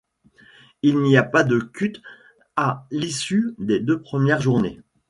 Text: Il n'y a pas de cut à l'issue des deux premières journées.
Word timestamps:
Il 0.81 0.97
n'y 1.03 1.15
a 1.15 1.21
pas 1.21 1.43
de 1.43 1.59
cut 1.59 1.93
à 2.55 2.87
l'issue 2.89 3.53
des 3.59 3.79
deux 3.79 4.01
premières 4.01 4.41
journées. 4.41 4.81